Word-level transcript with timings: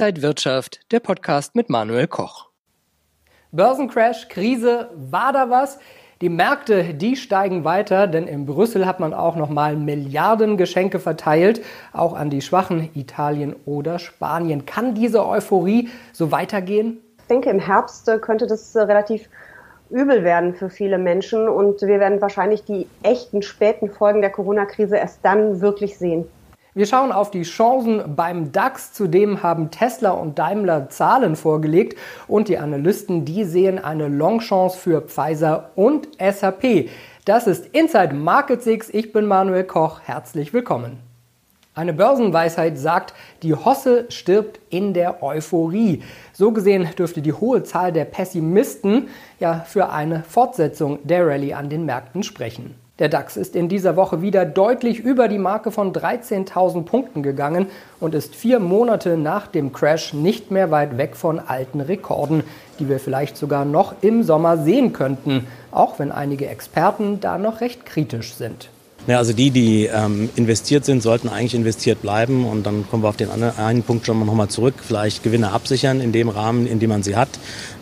Inside 0.00 0.22
Wirtschaft, 0.22 0.80
der 0.92 1.00
Podcast 1.00 1.54
mit 1.54 1.68
Manuel 1.68 2.06
Koch. 2.06 2.48
Börsencrash, 3.52 4.28
Krise, 4.30 4.88
war 4.94 5.34
da 5.34 5.50
was? 5.50 5.78
Die 6.22 6.30
Märkte, 6.30 6.94
die 6.94 7.16
steigen 7.16 7.64
weiter, 7.64 8.06
denn 8.06 8.26
in 8.26 8.46
Brüssel 8.46 8.86
hat 8.86 8.98
man 8.98 9.12
auch 9.12 9.36
nochmal 9.36 9.76
Milliarden 9.76 10.56
Geschenke 10.56 11.00
verteilt, 11.00 11.62
auch 11.92 12.14
an 12.14 12.30
die 12.30 12.40
Schwachen 12.40 12.88
Italien 12.94 13.54
oder 13.66 13.98
Spanien. 13.98 14.64
Kann 14.64 14.94
diese 14.94 15.26
Euphorie 15.26 15.90
so 16.14 16.32
weitergehen? 16.32 16.96
Ich 17.18 17.26
denke, 17.26 17.50
im 17.50 17.60
Herbst 17.60 18.08
äh, 18.08 18.18
könnte 18.18 18.46
das 18.46 18.74
äh, 18.74 18.80
relativ 18.80 19.28
übel 19.90 20.24
werden 20.24 20.54
für 20.54 20.70
viele 20.70 20.96
Menschen 20.96 21.46
und 21.46 21.82
wir 21.82 22.00
werden 22.00 22.22
wahrscheinlich 22.22 22.64
die 22.64 22.86
echten 23.02 23.42
späten 23.42 23.90
Folgen 23.90 24.22
der 24.22 24.30
Corona-Krise 24.30 24.96
erst 24.96 25.18
dann 25.24 25.60
wirklich 25.60 25.98
sehen. 25.98 26.26
Wir 26.72 26.86
schauen 26.86 27.10
auf 27.10 27.32
die 27.32 27.42
Chancen 27.42 28.14
beim 28.14 28.52
DAX. 28.52 28.92
Zudem 28.92 29.42
haben 29.42 29.72
Tesla 29.72 30.12
und 30.12 30.38
Daimler 30.38 30.88
Zahlen 30.88 31.34
vorgelegt 31.34 31.98
und 32.28 32.46
die 32.46 32.58
Analysten, 32.58 33.24
die 33.24 33.42
sehen 33.42 33.80
eine 33.80 34.06
Longchance 34.06 34.78
für 34.78 35.00
Pfizer 35.02 35.70
und 35.74 36.06
SAP. 36.20 36.88
Das 37.24 37.48
ist 37.48 37.66
Inside 37.74 38.14
Market 38.14 38.62
Six. 38.62 38.88
Ich 38.88 39.12
bin 39.12 39.26
Manuel 39.26 39.64
Koch. 39.64 40.02
Herzlich 40.04 40.52
willkommen. 40.52 40.98
Eine 41.74 41.92
Börsenweisheit 41.92 42.78
sagt, 42.78 43.14
die 43.42 43.54
Hosse 43.54 44.04
stirbt 44.08 44.60
in 44.70 44.94
der 44.94 45.24
Euphorie. 45.24 46.04
So 46.32 46.52
gesehen 46.52 46.88
dürfte 46.96 47.20
die 47.20 47.32
hohe 47.32 47.64
Zahl 47.64 47.92
der 47.92 48.04
Pessimisten 48.04 49.08
ja 49.40 49.64
für 49.66 49.90
eine 49.90 50.22
Fortsetzung 50.22 51.00
der 51.02 51.26
Rallye 51.26 51.54
an 51.54 51.68
den 51.68 51.84
Märkten 51.84 52.22
sprechen. 52.22 52.76
Der 53.00 53.08
DAX 53.08 53.38
ist 53.38 53.56
in 53.56 53.70
dieser 53.70 53.96
Woche 53.96 54.20
wieder 54.20 54.44
deutlich 54.44 55.00
über 55.00 55.26
die 55.26 55.38
Marke 55.38 55.70
von 55.70 55.94
13.000 55.94 56.84
Punkten 56.84 57.22
gegangen 57.22 57.66
und 57.98 58.14
ist 58.14 58.34
vier 58.34 58.60
Monate 58.60 59.16
nach 59.16 59.46
dem 59.46 59.72
Crash 59.72 60.12
nicht 60.12 60.50
mehr 60.50 60.70
weit 60.70 60.98
weg 60.98 61.16
von 61.16 61.38
alten 61.40 61.80
Rekorden, 61.80 62.44
die 62.78 62.90
wir 62.90 63.00
vielleicht 63.00 63.38
sogar 63.38 63.64
noch 63.64 63.94
im 64.02 64.22
Sommer 64.22 64.58
sehen 64.58 64.92
könnten, 64.92 65.46
auch 65.72 65.98
wenn 65.98 66.12
einige 66.12 66.46
Experten 66.46 67.20
da 67.20 67.38
noch 67.38 67.62
recht 67.62 67.86
kritisch 67.86 68.34
sind. 68.34 68.68
Ja, 69.10 69.18
also 69.18 69.32
die, 69.32 69.50
die 69.50 69.86
ähm, 69.86 70.30
investiert 70.36 70.84
sind, 70.84 71.02
sollten 71.02 71.28
eigentlich 71.28 71.56
investiert 71.56 72.00
bleiben 72.00 72.46
und 72.46 72.64
dann 72.64 72.88
kommen 72.88 73.02
wir 73.02 73.08
auf 73.08 73.16
den 73.16 73.28
einen 73.28 73.82
Punkt 73.82 74.06
schon 74.06 74.16
mal 74.16 74.24
nochmal 74.24 74.46
zurück, 74.46 74.74
vielleicht 74.86 75.24
Gewinne 75.24 75.50
absichern 75.50 76.00
in 76.00 76.12
dem 76.12 76.28
Rahmen, 76.28 76.64
in 76.64 76.78
dem 76.78 76.90
man 76.90 77.02
sie 77.02 77.16
hat, 77.16 77.28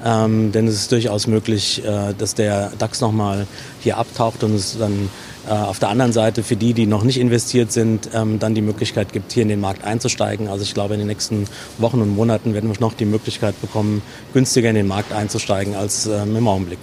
ähm, 0.03 0.53
denn 0.53 0.67
es 0.67 0.77
ist 0.77 0.91
durchaus 0.91 1.27
möglich, 1.27 1.85
äh, 1.85 2.15
dass 2.17 2.35
der 2.35 2.73
DAX 2.79 3.03
nochmal 3.03 3.47
hier 3.81 3.99
abtaucht 3.99 4.43
und 4.43 4.55
es 4.55 4.79
dann 4.79 5.11
äh, 5.47 5.53
auf 5.53 5.79
der 5.79 5.91
anderen 5.91 6.13
Seite 6.13 6.43
für 6.43 6.57
die, 6.57 6.73
die 6.73 6.87
noch 6.87 7.05
nicht 7.05 7.21
investiert 7.21 7.73
sind, 7.73 8.09
ähm, 8.15 8.39
dann 8.39 8.55
die 8.55 8.63
Möglichkeit 8.63 9.13
gibt, 9.13 9.31
hier 9.33 9.43
in 9.43 9.51
den 9.51 9.61
Markt 9.61 9.85
einzusteigen. 9.85 10.49
Also 10.49 10.63
ich 10.63 10.73
glaube, 10.73 10.95
in 10.95 11.01
den 11.01 11.09
nächsten 11.09 11.45
Wochen 11.77 12.01
und 12.01 12.09
Monaten 12.09 12.55
werden 12.55 12.73
wir 12.73 12.81
noch 12.81 12.95
die 12.95 13.05
Möglichkeit 13.05 13.61
bekommen, 13.61 14.01
günstiger 14.33 14.71
in 14.71 14.77
den 14.77 14.87
Markt 14.89 15.13
einzusteigen 15.13 15.77
als 15.77 16.07
ähm, 16.07 16.37
im 16.37 16.49
Augenblick. 16.49 16.79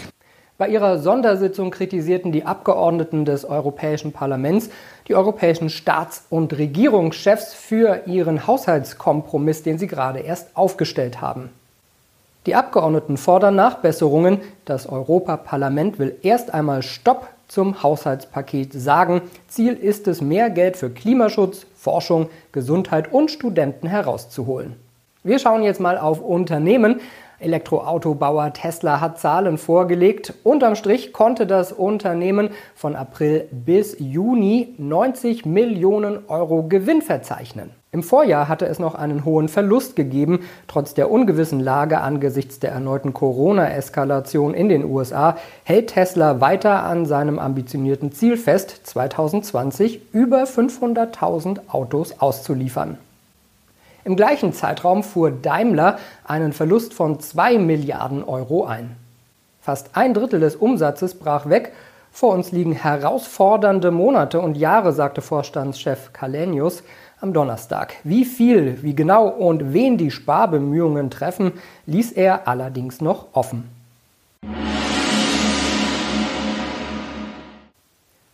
Bei 0.58 0.70
ihrer 0.70 1.00
Sondersitzung 1.00 1.70
kritisierten 1.70 2.32
die 2.32 2.46
Abgeordneten 2.46 3.26
des 3.26 3.44
Europäischen 3.44 4.14
Parlaments 4.14 4.70
die 5.08 5.16
europäischen 5.16 5.70
Staats- 5.70 6.24
und 6.30 6.58
Regierungschefs 6.58 7.54
für 7.54 8.04
ihren 8.06 8.48
Haushaltskompromiss, 8.48 9.64
den 9.64 9.78
sie 9.78 9.88
gerade 9.88 10.20
erst 10.20 10.56
aufgestellt 10.56 11.20
haben. 11.20 11.50
Die 12.46 12.56
Abgeordneten 12.56 13.18
fordern 13.18 13.56
Nachbesserungen. 13.56 14.40
Das 14.64 14.88
Europaparlament 14.88 16.00
will 16.00 16.16
erst 16.22 16.54
einmal 16.54 16.84
Stopp 16.84 17.28
zum 17.48 17.84
Haushaltspaket 17.84 18.72
sagen. 18.72 19.24
Ziel 19.50 19.74
ist 19.74 20.08
es, 20.08 20.22
mehr 20.22 20.50
Geld 20.50 20.78
für 20.78 20.90
Klimaschutz, 20.90 21.66
Forschung, 21.76 22.30
Gesundheit 22.54 23.12
und 23.12 23.30
Studenten 23.30 23.88
herauszuholen. 23.88 24.76
Wir 25.24 25.40
schauen 25.40 25.64
jetzt 25.64 25.80
mal 25.82 25.98
auf 25.98 26.22
Unternehmen. 26.22 27.02
Elektroautobauer 27.40 28.54
Tesla 28.54 29.02
hat 29.02 29.20
Zahlen 29.20 29.58
vorgelegt. 29.58 30.34
Unterm 30.44 30.76
Strich 30.76 31.14
konnte 31.14 31.46
das 31.48 31.72
Unternehmen 31.72 32.50
von 32.76 32.96
April 32.96 33.48
bis 33.52 33.98
Juni 34.00 34.74
90 34.78 35.46
Millionen 35.46 36.20
Euro 36.28 36.64
Gewinn 36.64 37.02
verzeichnen. 37.02 37.72
Im 37.96 38.04
Vorjahr 38.04 38.50
hatte 38.50 38.66
es 38.66 38.78
noch 38.78 38.96
einen 38.96 39.24
hohen 39.24 39.48
Verlust 39.48 39.96
gegeben. 39.96 40.42
Trotz 40.68 40.96
der 40.96 41.10
ungewissen 41.10 41.62
Lage 41.62 42.02
angesichts 42.02 42.60
der 42.60 42.72
erneuten 42.72 43.14
Corona-Eskalation 43.14 44.54
in 44.54 44.68
den 44.68 44.84
USA 44.84 45.38
hält 45.64 45.92
Tesla 45.92 46.42
weiter 46.42 46.84
an 46.84 47.06
seinem 47.06 47.40
ambitionierten 47.40 48.12
Ziel 48.12 48.36
fest, 48.36 48.82
2020 48.84 50.14
über 50.14 50.44
500.000 50.44 51.70
Autos 51.70 52.20
auszuliefern. 52.20 52.98
Im 54.06 54.16
gleichen 54.16 54.54
Zeitraum 54.54 55.02
fuhr 55.02 55.32
Daimler 55.32 55.98
einen 56.26 56.54
Verlust 56.54 56.94
von 56.94 57.20
2 57.20 57.58
Milliarden 57.58 58.24
Euro 58.24 58.64
ein. 58.64 58.96
Fast 59.62 59.90
ein 59.98 60.14
Drittel 60.14 60.40
des 60.40 60.56
Umsatzes 60.56 61.18
brach 61.18 61.50
weg. 61.50 61.74
Vor 62.12 62.32
uns 62.36 62.52
liegen 62.52 62.74
herausfordernde 62.74 63.90
Monate 63.90 64.40
und 64.40 64.58
Jahre, 64.58 64.94
sagte 64.94 65.24
Vorstandschef 65.24 66.14
Kalenius 66.14 66.84
am 67.20 67.34
Donnerstag. 67.34 67.96
Wie 68.04 68.26
viel, 68.26 68.84
wie 68.84 68.94
genau 68.94 69.28
und 69.28 69.74
wen 69.74 69.98
die 69.98 70.12
Sparbemühungen 70.12 71.10
treffen, 71.10 71.54
ließ 71.88 72.12
er 72.12 72.48
allerdings 72.48 73.02
noch 73.02 73.30
offen. 73.34 73.72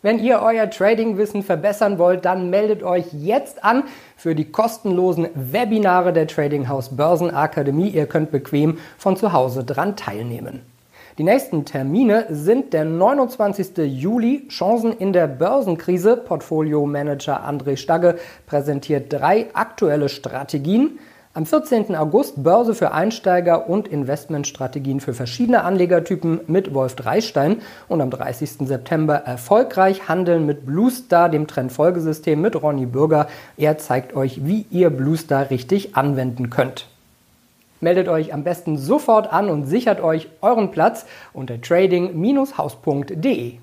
Wenn 0.04 0.18
ihr 0.18 0.42
euer 0.42 0.68
Trading-Wissen 0.68 1.44
verbessern 1.44 2.00
wollt, 2.00 2.26
dann 2.26 2.50
meldet 2.50 2.82
euch 2.82 3.06
jetzt 3.14 3.64
an 3.64 3.84
für 4.18 4.34
die 4.34 4.52
kostenlosen 4.52 5.28
Webinare 5.36 6.12
der 6.12 6.26
Trading 6.26 6.68
House 6.68 6.96
Börsenakademie. 6.96 7.90
Ihr 7.90 8.08
könnt 8.08 8.32
bequem 8.32 8.80
von 8.98 9.16
zu 9.16 9.32
Hause 9.32 9.64
dran 9.64 9.96
teilnehmen. 9.96 10.62
Die 11.20 11.24
nächsten 11.24 11.66
Termine 11.66 12.26
sind 12.30 12.74
der 12.74 12.84
29. 12.86 13.78
Juli, 13.78 14.48
Chancen 14.48 14.92
in 14.92 15.14
der 15.14 15.28
Börsenkrise. 15.28 16.18
Portfolio 16.18 16.84
Manager 16.88 17.48
André 17.48 17.78
Stagge 17.78 18.18
präsentiert 18.48 19.14
drei 19.14 19.48
aktuelle 19.54 20.10
Strategien. 20.10 20.98
Am 21.34 21.46
14. 21.46 21.96
August 21.96 22.44
Börse 22.44 22.76
für 22.76 22.92
Einsteiger 22.92 23.70
und 23.70 23.88
Investmentstrategien 23.88 25.00
für 25.00 25.14
verschiedene 25.14 25.64
Anlegertypen 25.64 26.42
mit 26.48 26.74
Wolf 26.74 26.96
Dreistein 26.96 27.62
und 27.88 28.02
am 28.02 28.10
30. 28.10 28.68
September 28.68 29.16
erfolgreich 29.16 30.10
handeln 30.10 30.46
mit 30.46 30.66
Bluestar, 30.66 31.30
dem 31.30 31.48
Trendfolgesystem 31.48 32.42
mit 32.42 32.62
Ronny 32.62 32.86
Bürger. 32.86 33.30
Er 33.56 33.78
zeigt 33.78 34.14
euch, 34.14 34.46
wie 34.46 34.66
ihr 34.72 34.90
Bluestar 34.90 35.50
richtig 35.52 35.96
anwenden 35.96 36.50
könnt. 36.50 36.88
Meldet 37.80 38.10
euch 38.10 38.34
am 38.34 38.44
besten 38.44 38.78
sofort 38.78 39.32
an 39.32 39.50
und 39.50 39.68
sichert 39.68 40.02
euch 40.02 40.28
euren 40.42 40.72
Platz 40.72 41.06
unter 41.32 41.62
trading-haus.de. 41.62 43.54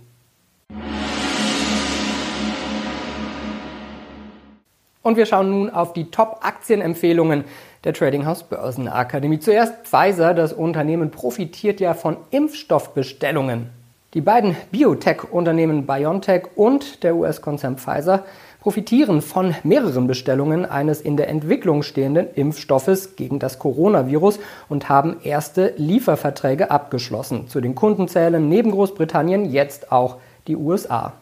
Und 5.09 5.17
wir 5.17 5.25
schauen 5.25 5.49
nun 5.49 5.71
auf 5.71 5.95
die 5.95 6.11
Top-Aktienempfehlungen 6.11 7.45
der 7.85 7.95
Trading 7.95 8.27
House 8.27 8.43
Börsenakademie. 8.43 9.39
Zuerst 9.39 9.73
Pfizer. 9.87 10.35
Das 10.35 10.53
Unternehmen 10.53 11.11
profitiert 11.11 11.81
ja 11.81 11.95
von 11.95 12.19
Impfstoffbestellungen. 12.29 13.71
Die 14.13 14.21
beiden 14.21 14.55
Biotech-Unternehmen 14.71 15.87
BioNTech 15.87 16.49
und 16.57 17.03
der 17.05 17.17
US-Konzern 17.17 17.79
Pfizer 17.79 18.27
profitieren 18.61 19.23
von 19.23 19.55
mehreren 19.63 20.07
Bestellungen 20.07 20.67
eines 20.67 21.01
in 21.01 21.17
der 21.17 21.31
Entwicklung 21.31 21.83
stehenden 21.83 22.29
Impfstoffes 22.35 23.17
gegen 23.17 23.39
das 23.39 23.59
Coronavirus 23.59 24.41
und 24.69 24.91
haben 24.91 25.17
erste 25.25 25.73
Lieferverträge 25.79 26.71
abgeschlossen. 26.71 27.49
Zu 27.49 27.63
den 27.63 27.75
Kunden 27.75 28.09
zählen 28.09 28.47
neben 28.47 28.73
Großbritannien 28.73 29.51
jetzt 29.51 29.91
auch 29.91 30.19
die 30.49 30.57
USA. 30.57 31.15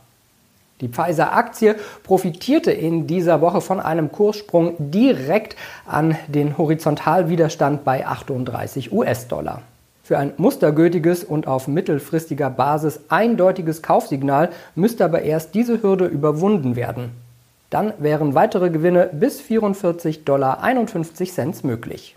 Die 0.81 0.89
Pfizer-Aktie 0.89 1.77
profitierte 2.03 2.71
in 2.71 3.07
dieser 3.07 3.41
Woche 3.41 3.61
von 3.61 3.81
einem 3.81 4.13
Kurssprung 4.13 4.75
direkt 4.79 5.57
an 5.87 6.17
den 6.29 6.59
Horizontalwiderstand 6.59 7.85
bei 7.85 8.07
38 8.07 8.93
US-Dollar. 8.93 9.63
Für 10.03 10.19
ein 10.19 10.35
mustergültiges 10.37 11.25
und 11.25 11.47
auf 11.47 11.67
mittelfristiger 11.67 12.51
Basis 12.51 13.01
eindeutiges 13.09 13.83
Kaufsignal 13.83 14.51
müsste 14.75 15.05
aber 15.05 15.23
erst 15.23 15.55
diese 15.55 15.83
Hürde 15.83 16.07
überwunden 16.07 16.77
werden. 16.77 17.11
Dann 17.71 17.93
wären 17.99 18.35
weitere 18.35 18.71
Gewinne 18.71 19.11
bis 19.13 19.41
44,51 19.41 20.25
Dollar 20.25 20.63
möglich. 21.65 22.17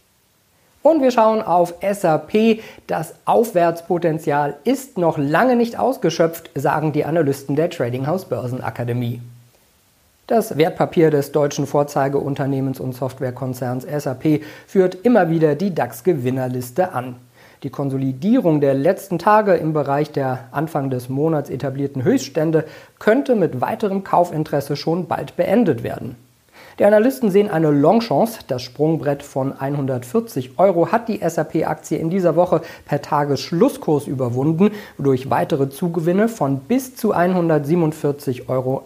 Und 0.81 1.01
wir 1.01 1.11
schauen 1.11 1.41
auf 1.41 1.73
SAP. 1.81 2.61
Das 2.87 3.15
Aufwärtspotenzial 3.25 4.55
ist 4.63 4.97
noch 4.97 5.17
lange 5.17 5.55
nicht 5.55 5.77
ausgeschöpft, 5.77 6.51
sagen 6.55 6.93
die 6.93 7.05
Analysten 7.05 7.55
der 7.55 7.69
Trading 7.69 8.07
House 8.07 8.25
Börsenakademie. 8.25 9.21
Das 10.27 10.57
Wertpapier 10.57 11.09
des 11.09 11.31
deutschen 11.31 11.65
Vorzeigeunternehmens 11.65 12.79
und 12.79 12.93
Softwarekonzerns 12.93 13.83
SAP 13.83 14.43
führt 14.67 14.93
immer 15.03 15.29
wieder 15.29 15.55
die 15.55 15.73
DAX-Gewinnerliste 15.73 16.93
an. 16.93 17.15
Die 17.63 17.71
Konsolidierung 17.71 18.61
der 18.61 18.73
letzten 18.73 19.19
Tage 19.19 19.55
im 19.55 19.73
Bereich 19.73 20.11
der 20.11 20.45
Anfang 20.51 20.89
des 20.91 21.09
Monats 21.09 21.49
etablierten 21.49 22.03
Höchststände 22.03 22.63
könnte 22.99 23.35
mit 23.35 23.59
weiterem 23.59 24.05
Kaufinteresse 24.05 24.77
schon 24.77 25.07
bald 25.07 25.35
beendet 25.35 25.83
werden. 25.83 26.15
Die 26.79 26.85
Analysten 26.85 27.29
sehen 27.29 27.51
eine 27.51 27.71
Longchance. 27.71 28.39
Das 28.47 28.61
Sprungbrett 28.61 29.21
von 29.21 29.51
140 29.51 30.57
Euro 30.57 30.93
hat 30.93 31.09
die 31.09 31.19
SAP-Aktie 31.19 31.97
in 31.97 32.09
dieser 32.09 32.37
Woche 32.37 32.61
per 32.85 33.01
Tagesschlusskurs 33.01 34.07
überwunden, 34.07 34.71
wodurch 34.97 35.29
weitere 35.29 35.69
Zugewinne 35.69 36.29
von 36.29 36.61
bis 36.61 36.95
zu 36.95 37.13
147,49 37.13 38.47
Euro 38.47 38.85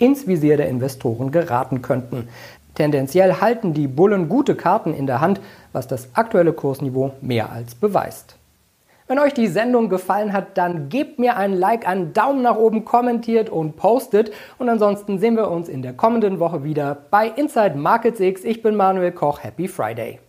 ins 0.00 0.26
Visier 0.26 0.56
der 0.56 0.68
Investoren 0.68 1.30
geraten 1.30 1.80
könnten. 1.80 2.26
Tendenziell 2.74 3.34
halten 3.40 3.72
die 3.72 3.86
Bullen 3.86 4.28
gute 4.28 4.56
Karten 4.56 4.94
in 4.94 5.06
der 5.06 5.20
Hand, 5.20 5.40
was 5.72 5.86
das 5.86 6.08
aktuelle 6.14 6.52
Kursniveau 6.52 7.12
mehr 7.20 7.52
als 7.52 7.76
beweist. 7.76 8.34
Wenn 9.06 9.18
euch 9.18 9.34
die 9.34 9.48
Sendung 9.48 9.90
gefallen 9.90 10.32
hat, 10.32 10.56
dann 10.56 10.88
gebt 10.88 11.18
mir 11.18 11.36
ein 11.36 11.52
Like, 11.52 11.86
einen 11.86 12.14
Daumen 12.14 12.40
nach 12.40 12.56
oben, 12.56 12.86
kommentiert 12.86 13.50
und 13.50 13.76
postet. 13.76 14.32
Und 14.56 14.70
ansonsten 14.70 15.18
sehen 15.18 15.36
wir 15.36 15.50
uns 15.50 15.68
in 15.68 15.82
der 15.82 15.92
kommenden 15.92 16.40
Woche 16.40 16.64
wieder 16.64 16.96
bei 17.10 17.28
Inside 17.28 17.76
Markets 17.76 18.18
X. 18.18 18.44
Ich 18.44 18.62
bin 18.62 18.76
Manuel 18.76 19.12
Koch. 19.12 19.42
Happy 19.42 19.68
Friday. 19.68 20.20